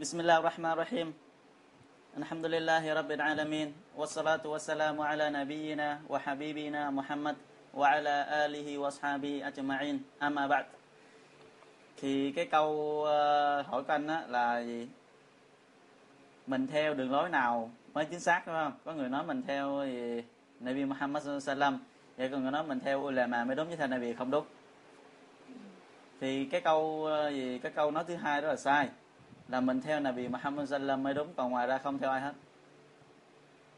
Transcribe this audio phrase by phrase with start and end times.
[0.00, 1.08] بسم الله الرحمن الرحيم
[2.18, 7.36] الحمد لله رب العالمين والصلاة والسلام على نبينا وحبيبنا محمد
[7.74, 10.66] وعلى آله وأصحابه أجمعين أما بعد
[11.96, 14.88] thì cái câu ờ, hỏi của anh á là gì
[16.46, 19.84] mình theo đường lối nào mới chính xác đúng không có người nói mình theo
[19.86, 20.22] gì
[20.60, 21.78] Nabi Muhammad sallam
[22.16, 24.44] vậy còn người nói mình theo ulama mới đúng với theo Nabi không đúng
[26.20, 28.88] thì cái câu ờ, gì cái câu nói thứ hai đó là sai
[29.49, 32.33] là mình theo Nabi Muhammad sallam mới đúng còn ngoài ra không theo ai hết.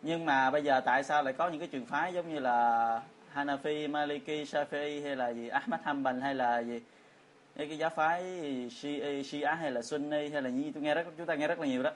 [0.02, 3.02] Nhưng mà bây giờ tại sao lại có những cái trường phái giống như là
[3.36, 6.82] Hanafi, Maliki, Shafi'i hay là gì Ahmad Hanbal hay là gì?
[7.56, 8.24] Những cái giáo phái
[8.72, 10.72] Shia, Shia hay là Sunni hay là gì?
[10.74, 11.92] Tôi nghe rất chúng ta nghe rất là nhiều đó.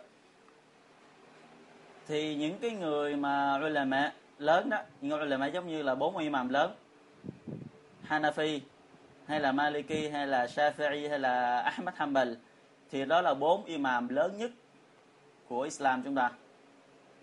[2.07, 6.17] Thì những cái người mà ulama lớn đó những người ulama giống như là bốn
[6.17, 6.75] imam lớn
[8.07, 8.59] Hanafi
[9.27, 12.33] hay là Maliki hay là Shafi'i hay là Ahmad Hanbal
[12.91, 14.51] thì đó là bốn imam lớn nhất
[15.47, 16.31] của Islam chúng ta.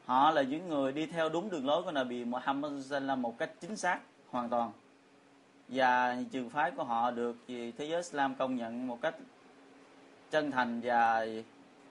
[0.06, 3.50] Họ là những người đi theo đúng đường lối của Nabi Muhammad sallam một cách
[3.60, 4.72] chính xác, hoàn toàn.
[5.68, 9.14] Và trường phái của họ được thế giới Islam công nhận một cách
[10.30, 11.26] chân thành và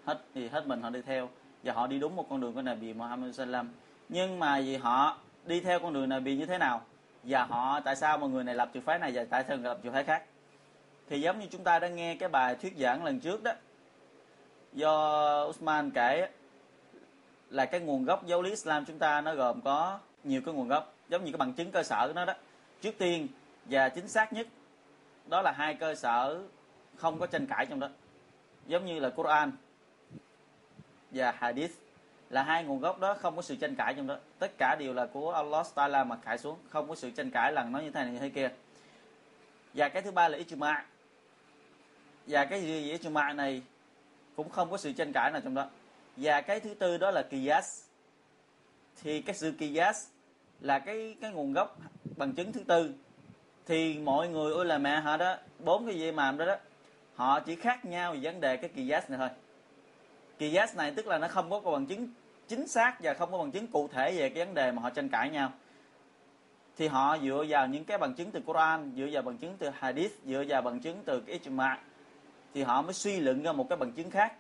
[0.06, 1.30] hết, thì hết mình họ đi theo.
[1.64, 3.70] Và họ đi đúng một con đường của Nabi Muhammad sallam
[4.10, 6.82] nhưng mà vì họ đi theo con đường Nabi như thế nào?
[7.24, 9.70] Và họ, tại sao một người này lập trường phái này và tại sao người
[9.70, 10.24] lập trường phái khác?
[11.10, 13.52] Thì giống như chúng ta đã nghe cái bài thuyết giảng lần trước đó,
[14.74, 16.30] do Usman kể
[17.50, 20.68] là cái nguồn gốc giáo lý Islam chúng ta nó gồm có nhiều cái nguồn
[20.68, 22.34] gốc, giống như cái bằng chứng cơ sở của nó đó.
[22.82, 23.28] Trước tiên
[23.66, 24.48] và chính xác nhất,
[25.28, 26.42] đó là hai cơ sở
[26.96, 27.90] không có tranh cãi trong đó.
[28.68, 29.52] Giống như là Quran
[31.12, 31.72] và Hadith
[32.30, 34.18] là hai nguồn gốc đó không có sự tranh cãi trong đó.
[34.40, 37.52] Tất cả đều là của Allah Taala mà cải xuống, không có sự tranh cãi
[37.52, 38.50] lần nói như thế này như thế kia
[39.74, 40.82] và cái thứ ba là ijma.
[42.28, 43.62] Và cái gì ijma này
[44.36, 45.70] cũng không có sự tranh cãi nào trong đó.
[46.18, 47.84] Và cái thứ tư đó là kiyas
[49.02, 50.08] thì cái sự kiyas
[50.60, 51.80] là cái cái nguồn gốc
[52.18, 52.94] bằng chứng thứ tư.
[53.66, 56.56] Thì mọi người ôi là mẹ họ đó, bốn cái gì mà đó đó,
[57.16, 59.30] họ chỉ khác nhau về vấn đề cái kiyas này thôi.
[60.40, 62.10] Kiyas này tức là nó không có bằng chứng
[62.48, 64.90] chính xác và không có bằng chứng cụ thể về cái vấn đề mà họ
[64.90, 65.52] tranh cãi nhau
[66.82, 69.70] thì họ dựa vào những cái bằng chứng từ Quran, dựa vào bằng chứng từ
[69.70, 71.76] Hadith, dựa vào bằng chứng từ cái ijma.
[72.54, 74.34] Thì họ mới suy luận ra một cái bằng chứng khác.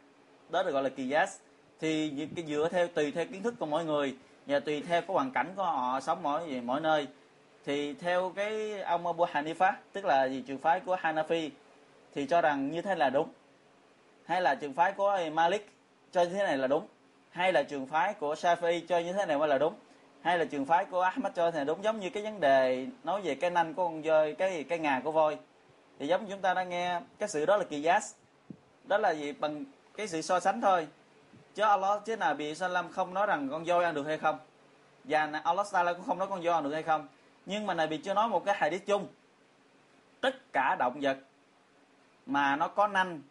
[0.50, 1.38] Đó được gọi là kiyas
[1.80, 4.16] thì cái dựa theo, tùy theo kiến thức của mỗi người
[4.46, 7.08] và tùy theo cái hoàn cảnh của họ sống mỗi mỗi nơi.
[7.66, 11.50] Thì theo cái ông Abu Hanifa, tức là gì trường phái của Hanafi,
[12.16, 13.30] thì cho rằng như thế là đúng.
[14.26, 15.70] Hay là trường phái của Malik
[16.12, 16.88] cho như thế này là đúng.
[17.30, 19.74] Hay là trường phái của Shafi cho như thế này mới là đúng
[20.22, 23.22] hay là trường phái của Ahmad cho thì đúng giống như cái vấn đề nói
[23.22, 25.38] về cái nanh của con voi cái cái ngà của voi.
[26.00, 28.04] Thì giống chúng ta đang nghe, cái sự đó là kỳ giác
[28.84, 29.32] đó là gì?
[29.32, 29.66] Bằng
[29.96, 30.88] cái sự so sánh thôi.
[31.56, 34.40] Chứ Allah, chứ nào bị Salam không nói rằng con voi ăn được hay không.
[35.04, 37.08] Và Allah Taala cũng không nói con voi ăn được hay không.
[37.46, 39.08] Nhưng mà này bị chưa nói một cái hadith chung.
[40.22, 41.18] Tất cả động vật
[42.26, 43.22] mà nó có nanh,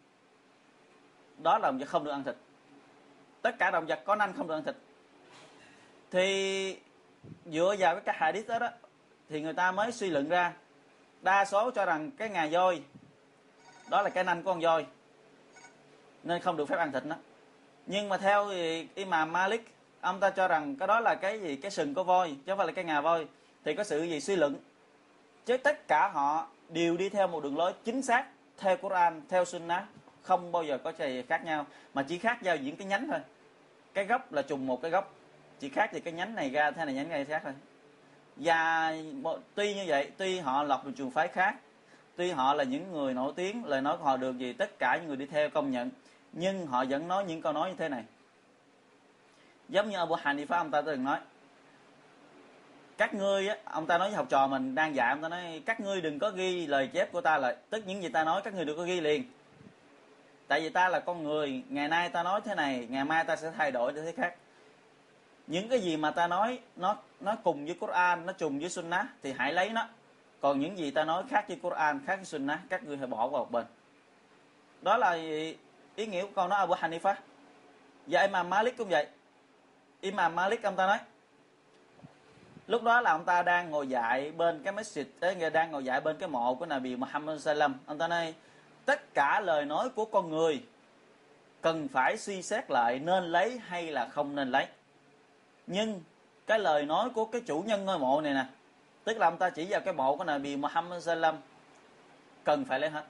[1.37, 2.35] đó là động vật không được ăn thịt.
[3.41, 4.75] Tất cả động vật có nanh không được ăn thịt
[6.11, 6.77] thì
[7.45, 8.69] dựa vào cái hadith đó, đó
[9.29, 10.53] thì người ta mới suy luận ra.
[11.21, 12.81] Đa số cho rằng cái ngà voi
[13.89, 14.85] đó là cái nanh của con voi
[16.23, 17.15] nên không được phép ăn thịt nó.
[17.85, 21.55] Nhưng mà theo thì Imam Malik ông ta cho rằng cái đó là cái gì?
[21.55, 23.27] Cái sừng của voi chứ không phải là cái ngà voi.
[23.65, 24.55] Thì có sự gì suy luận?
[25.45, 28.25] Chứ tất cả họ đều đi theo một đường lối chính xác
[28.57, 29.83] theo Quran theo Sunnah
[30.21, 33.19] không bao giờ có gì khác nhau mà chỉ khác giao những cái nhánh thôi.
[33.93, 35.13] Cái gốc là trùng một cái gốc
[35.61, 37.53] chỉ khác thì cái nhánh này ra, thế này nhánh này khác thôi.
[38.35, 38.93] Và
[39.55, 41.55] tuy như vậy, tuy họ lọc một trường phái khác,
[42.15, 44.97] tuy họ là những người nổi tiếng, lời nói của họ được gì, tất cả
[44.97, 45.89] những người đi theo công nhận,
[46.33, 48.03] nhưng họ vẫn nói những câu nói như thế này.
[49.69, 51.19] Giống như Abu Hanifa, ông ta từng nói,
[52.97, 55.79] các ngươi ông ta nói với học trò mình, đang dạy, ông ta nói, các
[55.79, 58.53] ngươi đừng có ghi lời chép của ta lại, tức những gì ta nói, các
[58.53, 59.23] ngươi đừng có ghi liền.
[60.47, 63.35] Tại vì ta là con người, ngày nay ta nói thế này, ngày mai ta
[63.35, 64.35] sẽ thay đổi để thế khác
[65.47, 69.05] những cái gì mà ta nói nó nó cùng với Quran nó trùng với Sunnah
[69.23, 69.87] thì hãy lấy nó.
[70.41, 73.27] Còn những gì ta nói khác với Quran khác với Sunnah các ngươi hãy bỏ
[73.27, 73.65] vào một bên.
[74.81, 75.11] Đó là
[75.95, 77.15] ý nghĩa của câu nói Abu Hanifa.
[78.07, 79.07] Và Imam Malik cũng vậy.
[80.01, 80.97] Imam Malik ông ta nói
[82.67, 86.01] lúc đó là ông ta đang ngồi dạy bên cái masjid ấy, đang ngồi dạy
[86.01, 87.75] bên cái mộ của Nabi Muhammad sallam.
[87.85, 88.33] Ông ta nói
[88.85, 90.63] tất cả lời nói của con người
[91.61, 94.67] cần phải suy xét lại nên lấy hay là không nên lấy
[95.67, 96.01] nhưng
[96.47, 98.45] cái lời nói của cái chủ nhân ngôi mộ này nè,
[99.03, 101.35] tức là ông ta chỉ vào cái mộ của Nabi Muhammad sallam,
[102.43, 103.03] cần phải lấy hết.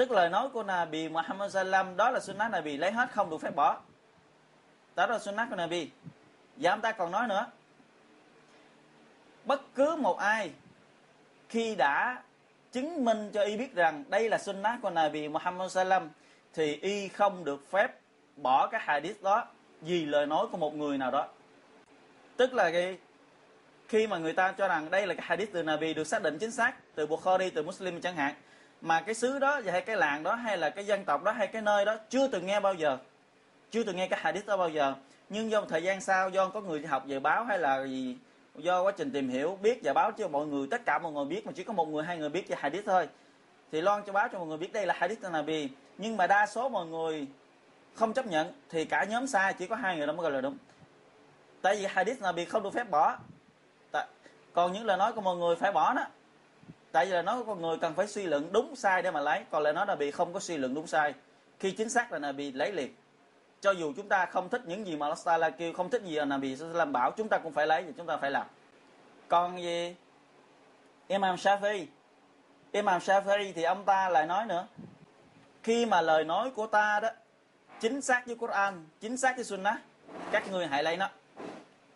[0.00, 3.40] Tức lời nói của Nabi Muhammad Sallam, đó là sunnah Nabi lấy hết, không được
[3.40, 3.80] phép bỏ.
[4.96, 5.90] Đó là sunnah của Nabi.
[6.56, 7.46] Và ông ta còn nói nữa,
[9.44, 10.50] bất cứ một ai
[11.48, 12.22] khi đã
[12.72, 16.10] chứng minh cho y biết rằng đây là sunnah của Nabi Muhammad Sallam,
[16.54, 17.90] thì y không được phép
[18.36, 19.46] bỏ cái hadith đó
[19.80, 21.28] vì lời nói của một người nào đó
[22.40, 22.98] tức là cái,
[23.88, 26.38] khi mà người ta cho rằng đây là cái hadith từ Nabi được xác định
[26.38, 28.34] chính xác, từ Bukhari, từ Muslim chẳng hạn,
[28.80, 31.46] mà cái xứ đó hay cái làng đó hay là cái dân tộc đó hay
[31.46, 32.98] cái nơi đó chưa từng nghe bao giờ,
[33.70, 34.94] chưa từng nghe cái hadith đó bao giờ.
[35.28, 38.16] Nhưng do một thời gian sau, do có người học về báo hay là gì,
[38.56, 41.24] do quá trình tìm hiểu, biết và báo cho mọi người, tất cả mọi người
[41.24, 43.08] biết mà chỉ có một người, hai người biết về hadith thôi.
[43.72, 45.68] Thì loan cho báo cho mọi người biết đây là hadith của Nabi.
[45.98, 47.26] Nhưng mà đa số mọi người
[47.94, 50.40] không chấp nhận, thì cả nhóm sai, chỉ có hai người đó mới gọi là
[50.40, 50.56] đúng
[51.62, 53.16] tại vì hadith Nabi không được phép bỏ.
[53.92, 54.06] Tại,
[54.52, 56.04] còn những lời nói của mọi người phải bỏ đó.
[56.92, 59.44] Tại vì là nói con người cần phải suy luận đúng sai để mà lấy.
[59.50, 61.14] Còn lời nói là bị không có suy luận đúng sai.
[61.58, 62.94] Khi chính xác là Nabi lấy liền.
[63.60, 66.14] Cho dù chúng ta không thích những gì mà Allah Taala kêu không thích gì
[66.14, 68.46] là Nabi làm bảo chúng ta cũng phải lấy và chúng ta phải làm.
[69.28, 69.96] Còn gì?
[71.08, 71.86] Imam Shafi
[72.72, 74.66] Imam Shafi thì ông ta lại nói nữa.
[75.62, 77.08] Khi mà lời nói của ta đó
[77.80, 79.78] chính xác với Quran chính xác với Sunnah
[80.30, 81.08] các người hãy lấy nó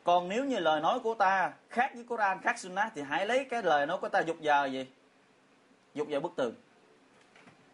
[0.05, 3.45] còn nếu như lời nói của ta khác với Quran, khác Sunnah thì hãy lấy
[3.45, 4.87] cái lời nói của ta dục giờ gì?
[5.95, 6.55] Dục giờ bức tường.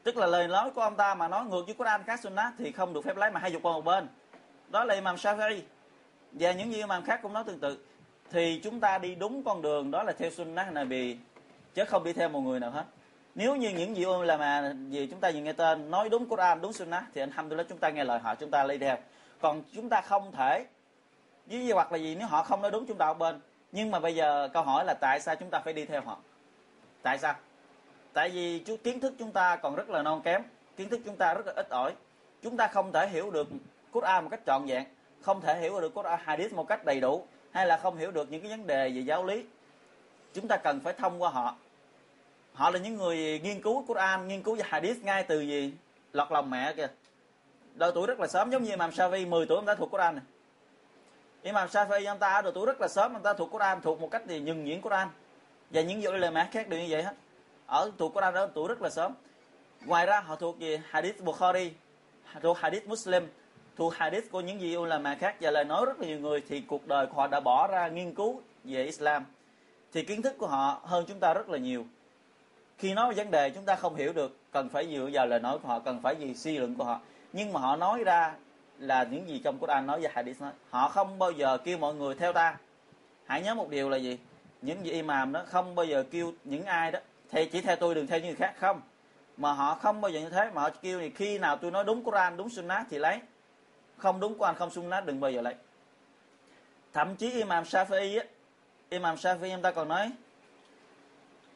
[0.03, 2.73] Tức là lời nói của ông ta mà nói ngược với Quran, khác Sunnah thì
[2.73, 4.09] không được phép lấy mà hay dục qua một bên.
[4.69, 5.61] Đó là Imam Shafi'i
[6.33, 7.79] và những gì Imam khác cũng nói tương tự.
[8.31, 11.17] Thì chúng ta đi đúng con đường, đó là theo Sunnah Nabi,
[11.75, 12.85] chứ không đi theo một người nào hết.
[13.35, 16.61] Nếu như những gì là mà gì chúng ta vừa nghe tên nói đúng Quran,
[16.61, 18.97] đúng Sunnah thì anh alhamdulillah chúng ta nghe lời họ, chúng ta lấy theo.
[19.41, 20.65] Còn chúng ta không thể
[21.47, 23.41] với dụ hoặc là gì, nếu họ không nói đúng chúng ta ở bên.
[23.73, 26.19] Nhưng mà bây giờ câu hỏi là tại sao chúng ta phải đi theo họ?
[27.03, 27.35] Tại sao?
[28.13, 30.43] Tại vì chú, kiến thức chúng ta còn rất là non kém,
[30.77, 31.93] kiến thức chúng ta rất là ít ỏi.
[32.43, 33.49] Chúng ta không thể hiểu được
[33.93, 34.85] Quran một cách trọn vẹn,
[35.21, 38.31] không thể hiểu được Quran, hadith một cách đầy đủ, hay là không hiểu được
[38.31, 39.45] những cái vấn đề về giáo lý.
[40.35, 41.57] Chúng ta cần phải thông qua họ.
[42.55, 45.73] Họ là những người nghiên cứu Quran, nghiên cứu về hadith ngay từ gì?
[46.13, 46.89] Lọt lòng mẹ kìa.
[47.75, 50.15] Độ tuổi rất là sớm, giống như Imam Shafi 10 tuổi ông đã thuộc Quran
[50.15, 50.25] này
[51.43, 54.01] Imam Shafi'i ông ta ở độ tuổi rất là sớm, ông ta thuộc Quran, thuộc
[54.01, 55.09] một cách thì nhường nhuyễn Quran.
[55.71, 57.15] Và những dụ lời mẹ khác đều như vậy hết.
[57.67, 59.13] Ở thuộc Quran ở tuổi rất là sớm.
[59.87, 60.81] Ngoài ra, họ thuộc gì?
[60.91, 61.73] Hadith Bukhari,
[62.43, 63.29] thuộc hadith Muslim,
[63.77, 65.37] thuộc hadith của những gì ulama khác.
[65.41, 67.89] Và lời nói rất là nhiều người thì cuộc đời của họ đã bỏ ra
[67.89, 69.25] nghiên cứu về Islam.
[69.93, 71.87] Thì kiến thức của họ hơn chúng ta rất là nhiều.
[72.79, 75.41] Khi nói về vấn đề chúng ta không hiểu được, cần phải dựa vào lời
[75.41, 77.01] nói của họ, cần phải gì suy luận của họ.
[77.33, 78.35] Nhưng mà họ nói ra
[78.81, 80.53] là những gì trong Quran nói và Hadith nói.
[80.71, 82.57] Họ không bao giờ kêu mọi người theo ta.
[83.27, 84.19] Hãy nhớ một điều là gì?
[84.63, 86.99] Những gì imam đó không bao giờ kêu những ai đó.
[87.31, 88.55] Thì chỉ theo tôi đừng theo những người khác.
[88.59, 88.81] Không.
[89.37, 90.51] Mà họ không bao giờ như thế.
[90.55, 93.21] Mà họ kêu thì khi nào tôi nói đúng Quran, đúng Sunnah thì lấy.
[93.97, 95.55] Không đúng Quran, không Sunnah, đừng bao giờ lấy.
[96.93, 98.25] Thậm chí imam Shafi'i á,
[98.89, 100.11] imam Shafi'i em ta còn nói,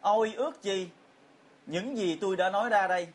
[0.01, 0.89] ôi ước gì
[1.67, 3.09] những gì tôi đã nói ra đây,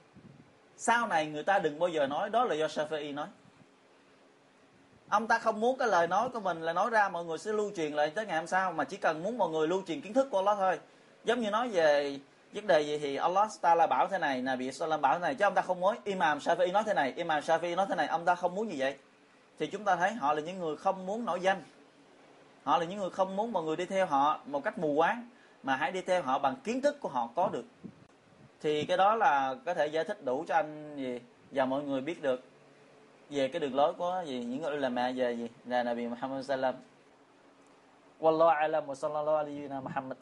[0.78, 2.30] sau này người ta đừng bao giờ nói.
[2.30, 3.28] Đó là do Shafi'i nói
[5.10, 7.52] ông ta không muốn cái lời nói của mình là nói ra mọi người sẽ
[7.52, 10.02] lưu truyền lại tới ngày hôm sau, mà chỉ cần muốn mọi người lưu truyền
[10.02, 10.80] kiến thức của Allah thôi.
[11.24, 12.20] Giống như nói về
[12.54, 15.20] vấn đề gì thì Allah ta là bảo thế này là bị Salam bảo thế
[15.20, 15.96] này, chứ ông ta không muốn.
[16.04, 18.76] Imam Shafi'i nói thế này, Imam Shafi'i nói thế này, ông ta không muốn như
[18.78, 18.96] vậy.
[19.60, 21.64] Thì chúng ta thấy họ là những người không muốn nổi danh.
[22.64, 25.30] Họ là những người không muốn mọi người đi theo họ một cách mù quáng,
[25.64, 27.66] mà hãy đi theo họ bằng kiến thức của họ có được.
[28.62, 31.20] Thì cái đó là có thể giải thích đủ cho anh gì,
[31.52, 32.44] và mọi người biết được
[33.30, 36.46] về cái đường lối của gì, những người làm mẹ về gì, là Nabi Muhammad
[36.46, 36.76] sallam.
[38.20, 40.18] Wallahu alam wa sallallahu alaihi wa Muhammad.